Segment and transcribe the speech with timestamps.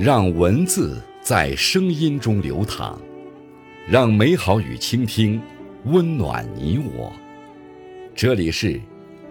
[0.00, 2.98] 让文字在声音中流淌，
[3.86, 5.38] 让美好与倾听
[5.84, 7.12] 温暖你我。
[8.16, 8.80] 这里是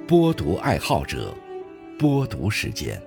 [0.08, 1.36] 播读爱好者
[1.98, 3.02] 播读时间。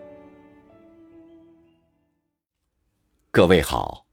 [3.31, 4.07] 各位好，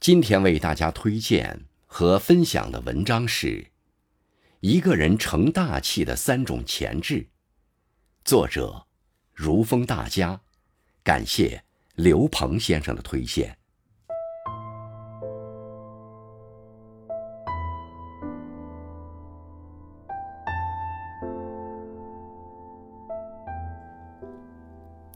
[0.00, 3.46] 今天为大家推荐和分享的文章是
[4.60, 7.16] 《一个人成大器的三种潜质》，
[8.24, 8.86] 作者
[9.34, 10.40] 如风大家，
[11.04, 11.62] 感谢。
[12.02, 13.54] 刘鹏先生的推荐。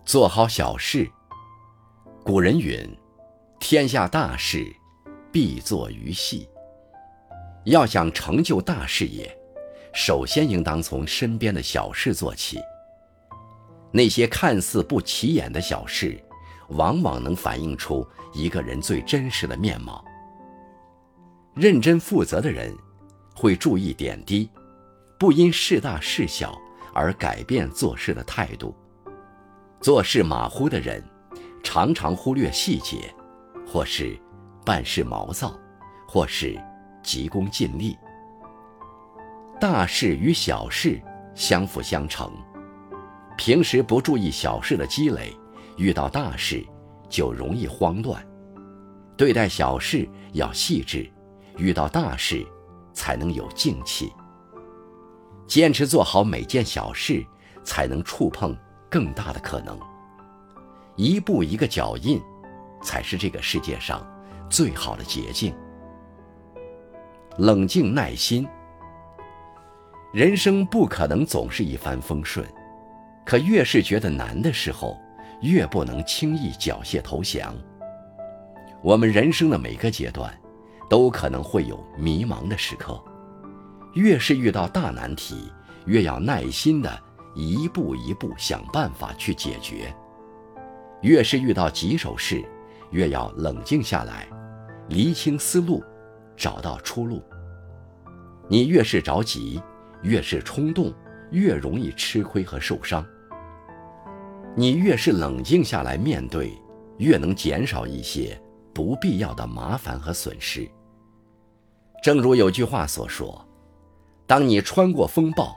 [0.05, 1.11] 做好小事。
[2.23, 2.87] 古人云
[3.59, 4.71] ：“天下大事，
[5.33, 6.47] 必作于细。”
[7.65, 9.35] 要想成就大事业，
[9.95, 12.61] 首先应当从身边的小事做起。
[13.91, 16.23] 那些看似不起眼的小事。
[16.69, 20.05] 往往能反映出一个人最真实的面貌。
[21.55, 22.77] 认真负责的人，
[23.35, 24.51] 会注意点滴，
[25.19, 26.59] 不因事大事小
[26.93, 28.75] 而改变做事的态度。
[29.81, 31.03] 做事马虎的人，
[31.63, 33.15] 常常忽略细节，
[33.67, 34.19] 或是
[34.65, 35.57] 办事毛躁，
[36.09, 36.61] 或是
[37.03, 37.97] 急功近利。
[39.61, 41.01] 大事与小事
[41.35, 42.33] 相辅相成，
[43.37, 45.33] 平时不注意小事的积累。
[45.77, 46.65] 遇到大事，
[47.09, 48.21] 就容易慌乱；
[49.17, 51.11] 对待小事要细致，
[51.57, 52.47] 遇到大事，
[52.93, 54.13] 才能有静气。
[55.47, 57.25] 坚持做好每件小事，
[57.65, 58.57] 才能触碰
[58.91, 59.79] 更大的可能。
[60.97, 62.21] 一步一个脚印，
[62.83, 64.07] 才是这个世界上
[64.49, 65.55] 最好的捷径。
[67.37, 68.47] 冷静耐心，
[70.13, 72.47] 人生不可能总是一帆风顺，
[73.27, 74.97] 可越是觉得难的时候。
[75.41, 77.55] 越不能轻易缴械投降。
[78.83, 80.33] 我们人生的每个阶段，
[80.91, 83.03] 都可能会有迷茫的时刻。
[83.95, 85.51] 越是遇到大难题，
[85.87, 86.91] 越要耐心的
[87.35, 89.95] 一步一步想办法去解决。
[91.01, 92.45] 越是遇到棘手事，
[92.91, 94.27] 越要冷静下来，
[94.89, 95.83] 厘清思路，
[96.37, 97.23] 找到出路。
[98.49, 99.63] 你越是着急，
[100.03, 100.93] 越是冲动，
[101.31, 103.05] 越容易吃亏和受伤。
[104.57, 106.57] 你越是冷静下来面对，
[106.99, 108.41] 越能减少一些
[108.73, 110.69] 不必要的麻烦和损失。
[112.03, 113.45] 正如有句话所说
[114.29, 115.53] ：“当你穿过风暴，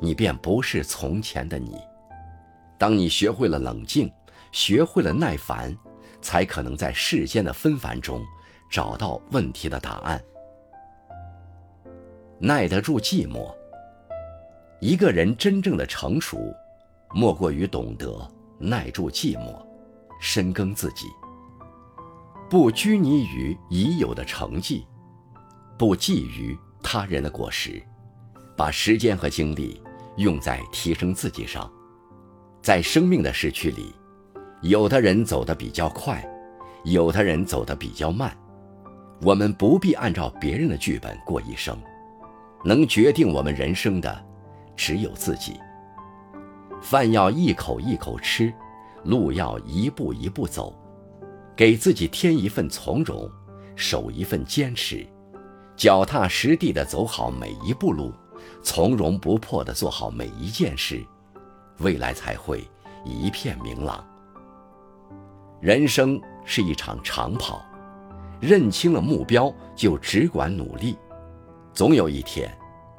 [0.00, 1.76] 你便不是从前的你；
[2.78, 4.10] 当你学会了冷静，
[4.50, 5.76] 学会了耐烦，
[6.22, 8.22] 才可能在世间的纷繁中
[8.70, 10.22] 找到问题的答案。”
[12.40, 13.54] 耐得住寂寞。
[14.80, 16.38] 一个人真正的成熟。
[17.14, 18.26] 莫过于懂得
[18.58, 19.54] 耐住寂寞，
[20.20, 21.06] 深耕自己，
[22.48, 24.86] 不拘泥于已有的成绩，
[25.78, 27.82] 不觊觎他人的果实，
[28.56, 29.82] 把时间和精力
[30.16, 31.70] 用在提升自己上。
[32.62, 33.92] 在生命的时区里，
[34.62, 36.24] 有的人走得比较快，
[36.84, 38.36] 有的人走得比较慢。
[39.20, 41.76] 我们不必按照别人的剧本过一生，
[42.64, 44.24] 能决定我们人生的，
[44.76, 45.54] 只有自己。
[46.82, 48.52] 饭要一口一口吃，
[49.04, 50.74] 路要一步一步走，
[51.56, 53.30] 给自己添一份从容，
[53.76, 55.06] 守一份坚持，
[55.76, 58.12] 脚踏实地的走好每一步路，
[58.62, 61.00] 从容不迫的做好每一件事，
[61.78, 62.68] 未来才会
[63.04, 64.04] 一片明朗。
[65.60, 67.64] 人生是一场长跑，
[68.40, 70.98] 认清了目标就只管努力，
[71.72, 72.52] 总有一天，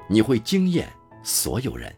[0.07, 0.87] 你会惊艳
[1.21, 1.93] 所有人。